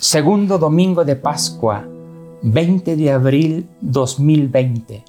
Segundo 0.00 0.58
domingo 0.58 1.04
de 1.04 1.16
Pascua, 1.16 1.84
20 2.42 2.94
de 2.94 3.10
abril 3.10 3.68
2020. 3.80 5.04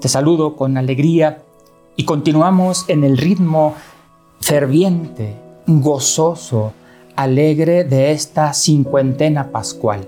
Te 0.00 0.08
saludo 0.08 0.54
con 0.54 0.76
alegría 0.76 1.42
y 1.96 2.04
continuamos 2.04 2.84
en 2.86 3.02
el 3.02 3.18
ritmo 3.18 3.74
ferviente, 4.40 5.34
gozoso, 5.66 6.72
alegre 7.16 7.82
de 7.82 8.12
esta 8.12 8.52
cincuentena 8.52 9.50
pascual. 9.50 10.06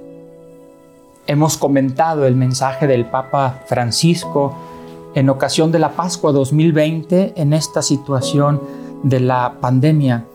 Hemos 1.26 1.56
comentado 1.56 2.24
el 2.24 2.36
mensaje 2.36 2.86
del 2.86 3.06
Papa 3.06 3.62
Francisco 3.66 4.54
en 5.16 5.28
ocasión 5.28 5.72
de 5.72 5.80
la 5.80 5.96
Pascua 5.96 6.30
2020 6.30 7.32
en 7.34 7.52
esta 7.52 7.82
situación 7.82 8.60
de 9.02 9.18
la 9.18 9.56
pandemia 9.60 10.26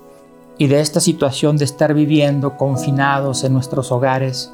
y 0.58 0.68
de 0.68 0.80
esta 0.80 1.00
situación 1.00 1.58
de 1.58 1.66
estar 1.66 1.94
viviendo 1.94 2.58
confinados 2.58 3.44
en 3.44 3.54
nuestros 3.54 3.92
hogares 3.92 4.52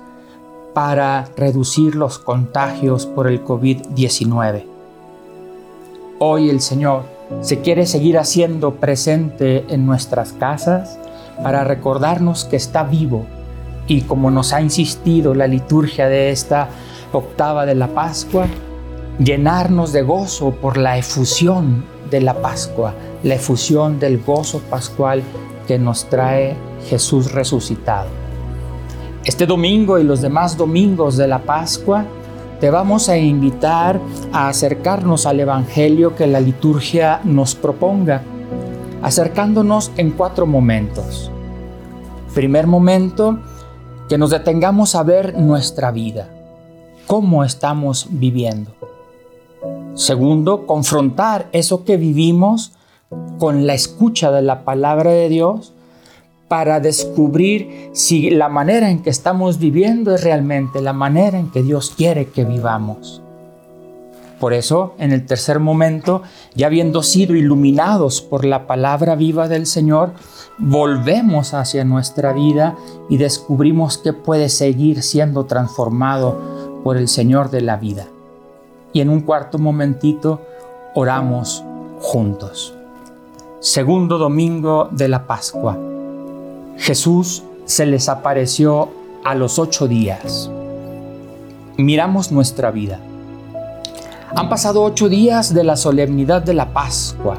para 0.74 1.30
reducir 1.38 1.96
los 1.96 2.20
contagios 2.20 3.06
por 3.06 3.28
el 3.28 3.44
COVID-19. 3.44 4.66
Hoy 6.20 6.50
el 6.50 6.62
Señor 6.62 7.04
se 7.42 7.62
quiere 7.62 7.86
seguir 7.86 8.18
haciendo 8.18 8.76
presente 8.76 9.66
en 9.70 9.86
nuestras 9.86 10.34
casas 10.34 10.98
para 11.42 11.64
recordarnos 11.64 12.46
que 12.46 12.56
está 12.56 12.84
vivo 12.84 13.26
y 13.88 14.02
como 14.02 14.32
nos 14.32 14.54
ha 14.54 14.62
insistido 14.62 15.34
la 15.34 15.48
liturgia 15.48 16.08
de 16.08 16.32
esta 16.32 16.70
octava 17.12 17.66
de 17.66 17.76
la 17.76 17.88
Pascua, 17.88 18.48
llenarnos 19.20 19.94
de 19.94 20.02
gozo 20.02 20.52
por 20.52 20.78
la 20.78 20.98
efusión 20.98 21.86
de 22.10 22.22
la 22.22 22.36
Pascua, 22.36 22.94
la 23.24 23.36
efusión 23.36 24.00
del 24.00 24.22
gozo 24.22 24.60
pascual 24.70 25.24
que 25.68 25.80
nos 25.80 26.10
trae 26.10 26.56
Jesús 26.88 27.32
resucitado. 27.32 28.10
Este 29.26 29.46
domingo 29.46 30.00
y 30.00 30.04
los 30.04 30.22
demás 30.22 30.58
domingos 30.58 31.16
de 31.16 31.28
la 31.28 31.40
Pascua 31.40 32.06
te 32.60 32.70
vamos 32.70 33.10
a 33.10 33.18
invitar 33.18 34.00
a 34.32 34.48
acercarnos 34.48 35.26
al 35.26 35.40
Evangelio 35.40 36.16
que 36.16 36.28
la 36.28 36.40
liturgia 36.40 37.22
nos 37.24 37.56
proponga, 37.56 38.22
acercándonos 39.02 39.92
en 39.98 40.12
cuatro 40.12 40.46
momentos. 40.46 41.32
Primer 42.34 42.68
momento, 42.68 43.40
que 44.10 44.18
nos 44.18 44.30
detengamos 44.30 44.96
a 44.96 45.04
ver 45.04 45.38
nuestra 45.38 45.92
vida, 45.92 46.30
cómo 47.08 47.44
estamos 47.44 48.08
viviendo. 48.10 48.72
Segundo, 49.94 50.66
confrontar 50.66 51.48
eso 51.52 51.86
que 51.86 51.98
vivimos 51.98 52.74
con 53.40 53.68
la 53.68 53.74
escucha 53.74 54.32
de 54.32 54.42
la 54.42 54.64
palabra 54.64 55.12
de 55.12 55.30
Dios 55.30 55.74
para 56.48 56.80
descubrir 56.80 57.90
si 57.94 58.30
la 58.30 58.48
manera 58.48 58.92
en 58.92 59.02
que 59.02 59.10
estamos 59.10 59.58
viviendo 59.58 60.14
es 60.14 60.24
realmente 60.24 60.82
la 60.82 60.94
manera 60.94 61.40
en 61.40 61.50
que 61.50 61.64
Dios 61.64 61.94
quiere 61.98 62.28
que 62.28 62.46
vivamos. 62.46 63.24
Por 64.40 64.54
eso, 64.54 64.94
en 65.00 65.14
el 65.14 65.26
tercer 65.26 65.60
momento, 65.60 66.22
ya 66.54 66.68
habiendo 66.68 67.02
sido 67.02 67.36
iluminados 67.36 68.22
por 68.22 68.46
la 68.46 68.68
palabra 68.68 69.16
viva 69.16 69.48
del 69.48 69.66
Señor, 69.66 70.12
volvemos 70.60 71.54
hacia 71.54 71.86
nuestra 71.86 72.34
vida 72.34 72.76
y 73.10 73.18
descubrimos 73.18 73.98
que 73.98 74.14
puede 74.14 74.50
seguir 74.50 75.02
siendo 75.02 75.46
transformado 75.46 76.82
por 76.84 76.98
el 76.98 77.08
Señor 77.08 77.50
de 77.50 77.62
la 77.62 77.78
vida. 77.78 78.08
Y 78.92 79.02
en 79.02 79.10
un 79.10 79.22
cuarto 79.22 79.58
momentito, 79.58 80.42
oramos 80.94 81.64
juntos 82.00 82.76
segundo 83.64 84.18
domingo 84.18 84.90
de 84.92 85.08
la 85.08 85.26
Pascua. 85.26 85.78
Jesús 86.76 87.44
se 87.64 87.86
les 87.86 88.10
apareció 88.10 88.90
a 89.24 89.36
los 89.36 89.58
ocho 89.58 89.88
días. 89.88 90.52
Miramos 91.78 92.30
nuestra 92.30 92.72
vida. 92.72 93.00
Han 94.36 94.50
pasado 94.50 94.84
ocho 94.84 95.08
días 95.08 95.54
de 95.54 95.64
la 95.64 95.78
solemnidad 95.78 96.42
de 96.42 96.54
la 96.54 96.74
Pascua. 96.74 97.38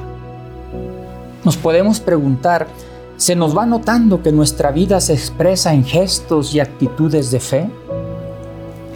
Nos 1.45 1.59
podemos 1.59 2.01
preguntar, 2.01 2.69
¿se 3.19 3.37
nos 3.37 3.55
va 3.55 3.67
notando 3.67 4.23
que 4.23 4.33
nuestra 4.33 4.71
vida 4.71 5.03
se 5.03 5.13
expresa 5.13 5.75
en 5.75 5.85
gestos 5.85 6.55
y 6.55 6.61
actitudes 6.61 7.31
de 7.33 7.41
fe? 7.41 7.71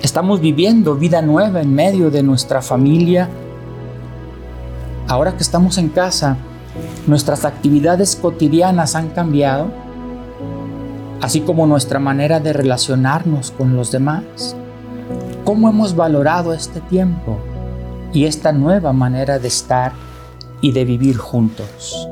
¿Estamos 0.01 0.41
viviendo 0.41 0.95
vida 0.95 1.21
nueva 1.21 1.61
en 1.61 1.75
medio 1.75 2.11
de 2.11 2.23
nuestra 2.23 2.63
familia? 2.63 3.29
Ahora 5.07 5.37
que 5.37 5.43
estamos 5.43 5.77
en 5.77 5.91
casa, 5.91 6.39
Nuestras 7.07 7.45
actividades 7.45 8.17
cotidianas 8.17 8.95
han 8.95 9.09
cambiado, 9.09 9.69
así 11.21 11.41
como 11.41 11.67
nuestra 11.67 11.99
manera 11.99 12.41
de 12.41 12.53
relacionarnos 12.53 13.51
con 13.51 13.77
los 13.77 13.91
demás. 13.91 14.57
¿Cómo 15.45 15.69
hemos 15.69 15.97
valorado 15.97 16.53
este 16.53 16.81
tiempo 16.81 17.39
y 18.13 18.27
esta 18.27 18.53
nueva 18.53 18.93
manera 18.93 19.39
de 19.39 19.49
estar 19.49 19.93
y 20.61 20.73
de 20.73 20.85
vivir 20.85 21.17
juntos? 21.17 22.09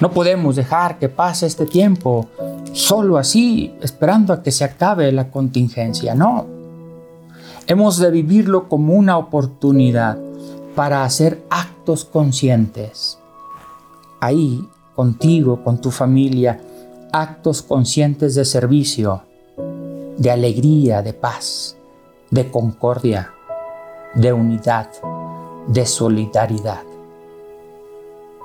No 0.00 0.10
podemos 0.10 0.56
dejar 0.56 0.98
que 0.98 1.08
pase 1.08 1.46
este 1.46 1.66
tiempo 1.66 2.28
solo 2.72 3.16
así, 3.16 3.74
esperando 3.80 4.32
a 4.32 4.42
que 4.42 4.52
se 4.52 4.64
acabe 4.64 5.10
la 5.10 5.30
contingencia. 5.30 6.14
No. 6.14 6.46
Hemos 7.66 7.98
de 7.98 8.10
vivirlo 8.10 8.68
como 8.68 8.92
una 8.94 9.16
oportunidad 9.16 10.18
para 10.76 11.02
hacer 11.02 11.42
actos 11.50 11.65
conscientes. 12.04 13.18
Ahí, 14.20 14.68
contigo, 14.94 15.62
con 15.62 15.80
tu 15.80 15.90
familia, 15.90 16.60
actos 17.12 17.62
conscientes 17.62 18.34
de 18.34 18.44
servicio, 18.44 19.22
de 20.18 20.30
alegría, 20.30 21.02
de 21.02 21.12
paz, 21.12 21.76
de 22.30 22.50
concordia, 22.50 23.32
de 24.14 24.32
unidad, 24.32 24.90
de 25.68 25.86
solidaridad. 25.86 26.82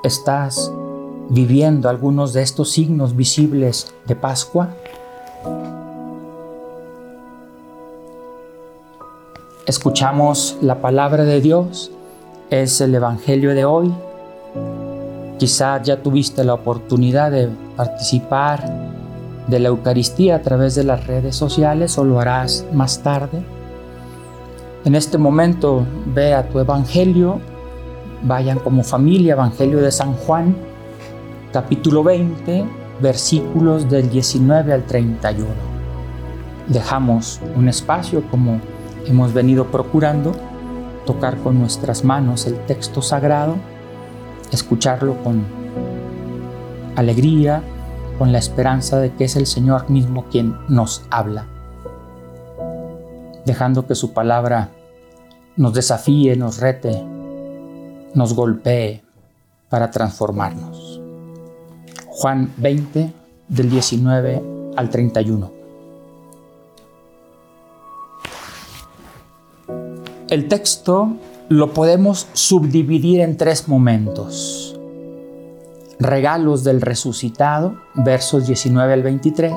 ¿Estás 0.03 0.71
viviendo 1.29 1.89
algunos 1.89 2.33
de 2.33 2.41
estos 2.41 2.71
signos 2.71 3.15
visibles 3.15 3.93
de 4.05 4.15
Pascua? 4.15 4.69
Escuchamos 9.65 10.57
la 10.61 10.81
palabra 10.81 11.23
de 11.23 11.39
Dios 11.39 11.91
es 12.51 12.81
el 12.81 12.93
Evangelio 12.93 13.55
de 13.55 13.63
hoy. 13.63 13.93
Quizás 15.39 15.83
ya 15.83 16.03
tuviste 16.03 16.43
la 16.43 16.53
oportunidad 16.53 17.31
de 17.31 17.49
participar 17.77 18.61
de 19.47 19.57
la 19.57 19.69
Eucaristía 19.69 20.35
a 20.35 20.41
través 20.41 20.75
de 20.75 20.83
las 20.83 21.07
redes 21.07 21.35
sociales 21.35 21.97
o 21.97 22.03
lo 22.03 22.19
harás 22.19 22.65
más 22.73 23.01
tarde. 23.01 23.41
En 24.83 24.95
este 24.95 25.17
momento 25.17 25.85
ve 26.13 26.33
a 26.33 26.49
tu 26.49 26.59
Evangelio, 26.59 27.39
vayan 28.23 28.59
como 28.59 28.83
familia, 28.83 29.33
Evangelio 29.33 29.79
de 29.79 29.91
San 29.91 30.13
Juan, 30.13 30.53
capítulo 31.53 32.03
20, 32.03 32.65
versículos 32.99 33.89
del 33.89 34.09
19 34.09 34.73
al 34.73 34.83
31. 34.83 35.47
Dejamos 36.67 37.39
un 37.55 37.69
espacio 37.69 38.23
como 38.29 38.59
hemos 39.05 39.33
venido 39.33 39.67
procurando 39.67 40.33
tocar 41.05 41.37
con 41.37 41.59
nuestras 41.59 42.03
manos 42.03 42.45
el 42.47 42.57
texto 42.65 43.01
sagrado, 43.01 43.55
escucharlo 44.51 45.21
con 45.23 45.45
alegría, 46.95 47.63
con 48.17 48.31
la 48.31 48.37
esperanza 48.37 48.99
de 48.99 49.13
que 49.13 49.25
es 49.25 49.35
el 49.35 49.47
Señor 49.47 49.89
mismo 49.89 50.25
quien 50.29 50.55
nos 50.67 51.03
habla, 51.09 51.47
dejando 53.45 53.87
que 53.87 53.95
su 53.95 54.13
palabra 54.13 54.69
nos 55.57 55.73
desafíe, 55.73 56.35
nos 56.35 56.59
rete, 56.59 57.03
nos 58.13 58.33
golpee 58.33 59.03
para 59.69 59.89
transformarnos. 59.89 61.01
Juan 62.07 62.51
20 62.57 63.13
del 63.47 63.69
19 63.69 64.43
al 64.75 64.89
31. 64.89 65.60
El 70.31 70.47
texto 70.47 71.17
lo 71.49 71.73
podemos 71.73 72.25
subdividir 72.31 73.19
en 73.19 73.35
tres 73.35 73.67
momentos. 73.67 74.79
Regalos 75.99 76.63
del 76.63 76.79
resucitado, 76.79 77.75
versos 77.95 78.47
19 78.47 78.93
al 78.93 79.03
23. 79.03 79.51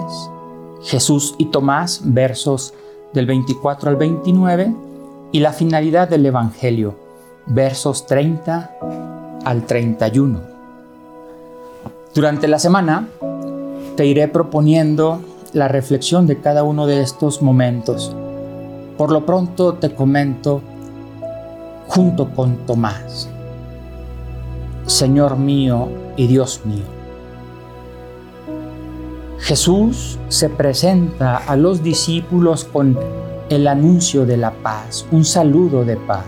Jesús 0.83 1.37
y 1.39 1.45
Tomás, 1.53 2.01
versos 2.03 2.75
del 3.13 3.27
24 3.27 3.89
al 3.89 3.95
29. 3.95 4.75
Y 5.31 5.39
la 5.39 5.53
finalidad 5.53 6.09
del 6.09 6.27
Evangelio, 6.27 6.97
versos 7.47 8.05
30 8.07 8.73
al 9.45 9.67
31. 9.67 10.41
Durante 12.17 12.49
la 12.49 12.59
semana 12.59 13.07
te 13.95 14.07
iré 14.07 14.27
proponiendo 14.27 15.21
la 15.53 15.69
reflexión 15.69 16.27
de 16.27 16.41
cada 16.41 16.65
uno 16.65 16.89
de 16.89 17.01
estos 17.01 17.43
momentos 17.43 18.17
por 18.97 19.11
lo 19.11 19.27
pronto 19.27 19.75
te 19.75 19.95
comento 19.95 20.63
junto 21.89 22.31
con 22.31 22.57
Tomás, 22.67 23.29
Señor 24.87 25.37
mío 25.37 25.89
y 26.17 26.27
Dios 26.27 26.63
mío. 26.65 26.85
Jesús 29.39 30.19
se 30.29 30.49
presenta 30.49 31.37
a 31.37 31.57
los 31.57 31.83
discípulos 31.83 32.65
con 32.65 32.99
el 33.51 33.69
anuncio 33.69 34.25
de 34.25 34.39
la 34.39 34.53
paz, 34.53 35.07
un 35.11 35.25
saludo 35.25 35.85
de 35.85 35.97
paz. 35.97 36.25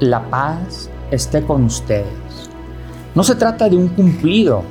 La 0.00 0.28
paz 0.28 0.90
esté 1.10 1.42
con 1.42 1.64
ustedes. 1.64 2.50
No 3.14 3.22
se 3.22 3.36
trata 3.36 3.68
de 3.68 3.76
un 3.76 3.88
cumplido 3.88 4.62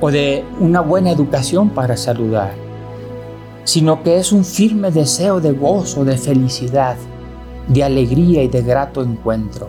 o 0.00 0.10
de 0.10 0.44
una 0.60 0.80
buena 0.80 1.10
educación 1.10 1.70
para 1.70 1.96
saludar, 1.96 2.52
sino 3.66 4.04
que 4.04 4.16
es 4.16 4.30
un 4.30 4.44
firme 4.44 4.92
deseo 4.92 5.40
de 5.40 5.50
gozo, 5.50 6.04
de 6.04 6.16
felicidad, 6.16 6.96
de 7.66 7.82
alegría 7.82 8.44
y 8.44 8.48
de 8.48 8.62
grato 8.62 9.02
encuentro. 9.02 9.68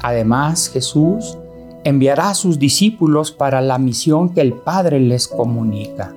Además, 0.00 0.70
Jesús 0.72 1.36
enviará 1.82 2.30
a 2.30 2.34
sus 2.34 2.60
discípulos 2.60 3.32
para 3.32 3.60
la 3.60 3.76
misión 3.76 4.32
que 4.32 4.40
el 4.40 4.52
Padre 4.52 5.00
les 5.00 5.26
comunica. 5.26 6.14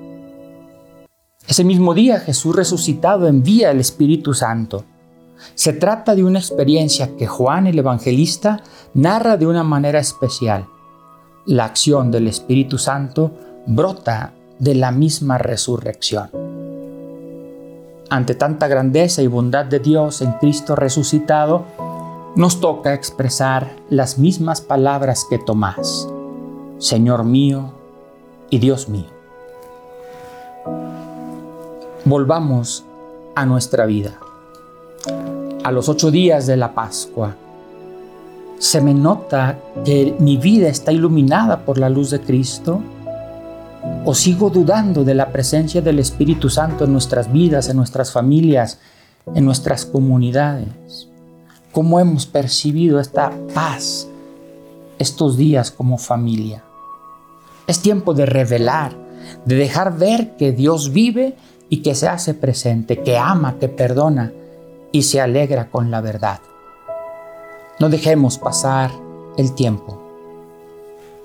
Ese 1.47 1.63
mismo 1.63 1.95
día 1.95 2.19
Jesús 2.19 2.55
resucitado 2.55 3.27
envía 3.27 3.71
el 3.71 3.79
Espíritu 3.79 4.35
Santo. 4.35 4.85
Se 5.55 5.73
trata 5.73 6.13
de 6.13 6.23
una 6.23 6.37
experiencia 6.37 7.15
que 7.17 7.25
Juan 7.25 7.65
el 7.65 7.79
Evangelista 7.79 8.61
narra 8.93 9.37
de 9.37 9.47
una 9.47 9.63
manera 9.63 9.99
especial. 9.99 10.67
La 11.47 11.65
acción 11.65 12.11
del 12.11 12.27
Espíritu 12.27 12.77
Santo 12.77 13.31
brota 13.65 14.33
de 14.59 14.75
la 14.75 14.91
misma 14.91 15.37
resurrección. 15.37 16.29
Ante 18.09 18.35
tanta 18.35 18.67
grandeza 18.67 19.21
y 19.21 19.27
bondad 19.27 19.65
de 19.65 19.79
Dios 19.79 20.21
en 20.21 20.33
Cristo 20.33 20.75
resucitado, 20.75 21.65
nos 22.35 22.59
toca 22.59 22.93
expresar 22.93 23.75
las 23.89 24.17
mismas 24.17 24.61
palabras 24.61 25.25
que 25.29 25.39
Tomás, 25.39 26.07
Señor 26.77 27.23
mío 27.23 27.71
y 28.49 28.59
Dios 28.59 28.89
mío. 28.89 29.07
Volvamos 32.03 32.85
a 33.35 33.45
nuestra 33.45 33.85
vida. 33.85 34.19
A 35.63 35.71
los 35.71 35.89
ocho 35.89 36.11
días 36.11 36.45
de 36.45 36.57
la 36.57 36.75
Pascua, 36.75 37.35
se 38.59 38.81
me 38.81 38.93
nota 38.93 39.59
que 39.83 40.15
mi 40.19 40.37
vida 40.37 40.67
está 40.67 40.91
iluminada 40.91 41.65
por 41.65 41.77
la 41.77 41.89
luz 41.89 42.11
de 42.11 42.21
Cristo 42.21 42.81
o 44.05 44.13
sigo 44.13 44.49
dudando 44.49 45.03
de 45.03 45.15
la 45.15 45.31
presencia 45.31 45.81
del 45.81 45.99
Espíritu 45.99 46.49
Santo 46.49 46.85
en 46.85 46.93
nuestras 46.93 47.31
vidas, 47.31 47.69
en 47.69 47.77
nuestras 47.77 48.11
familias, 48.11 48.79
en 49.33 49.45
nuestras 49.45 49.85
comunidades 49.85 51.09
cómo 51.75 51.99
hemos 51.99 52.25
percibido 52.25 53.01
esta 53.01 53.33
paz 53.53 54.07
estos 54.97 55.35
días 55.35 55.71
como 55.71 55.97
familia. 55.97 56.63
Es 57.67 57.81
tiempo 57.81 58.13
de 58.13 58.25
revelar, 58.25 58.95
de 59.43 59.55
dejar 59.55 59.97
ver 59.97 60.37
que 60.37 60.53
Dios 60.53 60.93
vive 60.93 61.35
y 61.67 61.81
que 61.81 61.93
se 61.93 62.07
hace 62.07 62.33
presente, 62.33 63.03
que 63.03 63.17
ama, 63.17 63.57
que 63.59 63.67
perdona 63.67 64.31
y 64.93 65.01
se 65.03 65.19
alegra 65.19 65.69
con 65.69 65.91
la 65.91 65.99
verdad. 65.99 66.39
No 67.81 67.89
dejemos 67.89 68.37
pasar 68.37 68.91
el 69.37 69.53
tiempo. 69.53 70.04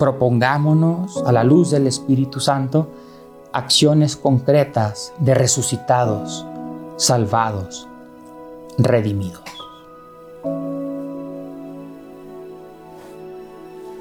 Propongámonos 0.01 1.23
a 1.25 1.31
la 1.31 1.45
luz 1.45 1.71
del 1.71 1.87
Espíritu 1.87 2.41
Santo 2.41 2.89
acciones 3.53 4.17
concretas 4.17 5.13
de 5.21 5.35
resucitados, 5.35 6.45
salvados, 6.97 7.87
redimidos. 8.77 9.43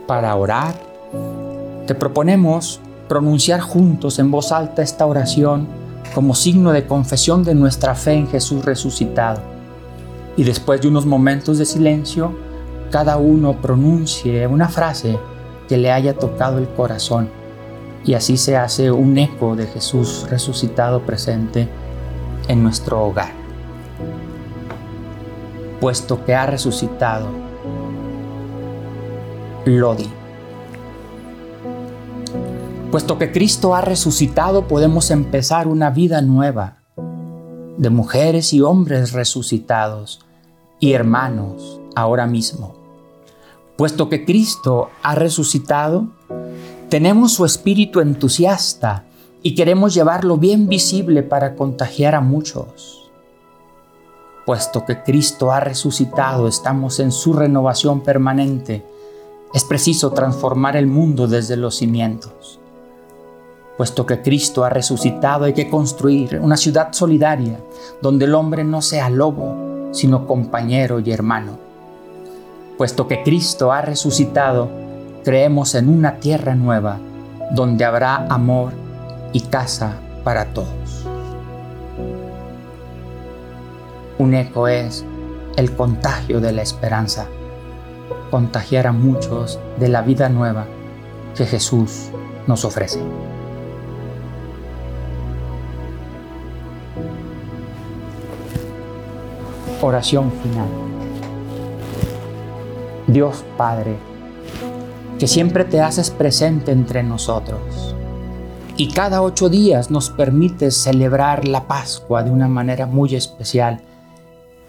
para 0.09 0.35
orar, 0.35 0.73
te 1.85 1.93
proponemos 1.93 2.79
pronunciar 3.07 3.59
juntos 3.59 4.17
en 4.17 4.31
voz 4.31 4.51
alta 4.51 4.81
esta 4.81 5.05
oración 5.05 5.67
como 6.15 6.33
signo 6.33 6.71
de 6.71 6.87
confesión 6.87 7.43
de 7.43 7.53
nuestra 7.53 7.93
fe 7.93 8.13
en 8.13 8.27
Jesús 8.27 8.65
resucitado. 8.65 9.39
Y 10.35 10.45
después 10.45 10.81
de 10.81 10.87
unos 10.87 11.05
momentos 11.05 11.59
de 11.59 11.65
silencio, 11.67 12.33
cada 12.89 13.17
uno 13.17 13.61
pronuncie 13.61 14.47
una 14.47 14.67
frase 14.67 15.19
que 15.69 15.77
le 15.77 15.91
haya 15.91 16.15
tocado 16.15 16.57
el 16.57 16.67
corazón. 16.67 17.29
Y 18.03 18.15
así 18.15 18.37
se 18.37 18.57
hace 18.57 18.91
un 18.91 19.17
eco 19.17 19.55
de 19.55 19.67
Jesús 19.67 20.25
resucitado 20.29 21.05
presente 21.05 21.69
en 22.47 22.63
nuestro 22.63 23.03
hogar. 23.03 23.31
Puesto 25.79 26.25
que 26.25 26.33
ha 26.33 26.47
resucitado, 26.47 27.27
Lodi. 29.65 30.09
Puesto 32.91 33.19
que 33.19 33.31
Cristo 33.31 33.75
ha 33.75 33.81
resucitado, 33.81 34.67
podemos 34.67 35.11
empezar 35.11 35.67
una 35.67 35.91
vida 35.91 36.21
nueva 36.21 36.77
de 37.77 37.89
mujeres 37.91 38.51
y 38.53 38.61
hombres 38.61 39.13
resucitados 39.13 40.25
y 40.79 40.93
hermanos 40.93 41.79
ahora 41.95 42.25
mismo. 42.25 42.88
Puesto 43.79 44.09
que 44.09 44.25
Cristo 44.25 44.89
ha 45.03 45.15
resucitado, 45.15 46.09
tenemos 46.89 47.31
su 47.31 47.45
espíritu 47.45 48.01
entusiasta 48.01 49.05
y 49.41 49.55
queremos 49.55 49.93
llevarlo 49.93 50.35
bien 50.35 50.67
visible 50.67 51.23
para 51.23 51.55
contagiar 51.55 52.13
a 52.13 52.19
muchos. 52.19 53.09
Puesto 54.45 54.83
que 54.83 55.01
Cristo 55.01 55.53
ha 55.53 55.61
resucitado, 55.61 56.49
estamos 56.49 56.99
en 56.99 57.13
su 57.13 57.31
renovación 57.31 58.01
permanente 58.01 58.85
es 59.53 59.63
preciso 59.63 60.11
transformar 60.11 60.75
el 60.75 60.85
mundo 60.85 61.25
desde 61.25 61.55
los 61.55 61.77
cimientos. 61.77 62.59
Puesto 63.77 64.05
que 64.05 64.21
Cristo 64.21 64.65
ha 64.65 64.69
resucitado, 64.69 65.45
hay 65.45 65.53
que 65.53 65.69
construir 65.69 66.41
una 66.43 66.57
ciudad 66.57 66.91
solidaria 66.91 67.61
donde 68.01 68.25
el 68.25 68.35
hombre 68.35 68.65
no 68.65 68.81
sea 68.81 69.09
lobo, 69.09 69.87
sino 69.93 70.27
compañero 70.27 70.99
y 70.99 71.11
hermano. 71.11 71.68
Puesto 72.79 73.09
que 73.09 73.23
Cristo 73.23 73.73
ha 73.73 73.81
resucitado, 73.81 74.69
creemos 75.25 75.75
en 75.75 75.89
una 75.89 76.21
tierra 76.21 76.55
nueva 76.55 76.97
donde 77.51 77.83
habrá 77.83 78.25
amor 78.27 78.71
y 79.33 79.41
casa 79.41 79.97
para 80.23 80.53
todos. 80.53 81.05
Un 84.17 84.33
eco 84.33 84.69
es 84.69 85.03
el 85.57 85.75
contagio 85.75 86.39
de 86.39 86.53
la 86.53 86.61
esperanza 86.61 87.27
contagiar 88.31 88.87
a 88.87 88.93
muchos 88.93 89.59
de 89.77 89.89
la 89.89 90.01
vida 90.01 90.29
nueva 90.29 90.65
que 91.35 91.45
Jesús 91.45 92.11
nos 92.47 92.63
ofrece. 92.63 93.01
Oración 99.81 100.31
final. 100.31 100.98
Dios 103.13 103.43
Padre, 103.57 103.97
que 105.17 105.27
siempre 105.27 105.65
te 105.65 105.81
haces 105.81 106.09
presente 106.09 106.71
entre 106.71 107.03
nosotros 107.03 107.95
y 108.77 108.89
cada 108.89 109.21
ocho 109.21 109.49
días 109.49 109.91
nos 109.91 110.09
permites 110.09 110.77
celebrar 110.77 111.47
la 111.47 111.67
Pascua 111.67 112.23
de 112.23 112.31
una 112.31 112.47
manera 112.47 112.85
muy 112.85 113.15
especial 113.15 113.81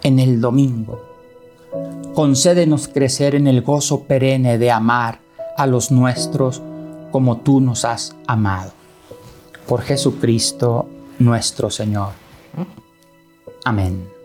en 0.03 0.19
el 0.19 0.41
domingo 0.41 1.11
concédenos 2.15 2.89
crecer 2.89 3.35
en 3.35 3.47
el 3.47 3.63
gozo 3.63 4.03
perenne 4.03 4.59
de 4.59 4.71
amar 4.71 5.21
a 5.57 5.67
los 5.67 5.91
nuestros 5.91 6.61
como 7.13 7.39
tú 7.39 7.61
nos 7.61 7.85
has 7.85 8.15
amado. 8.27 8.73
Por 9.67 9.83
Jesucristo 9.83 10.87
nuestro 11.19 11.71
Señor. 11.71 12.11
Amén. 13.65 14.20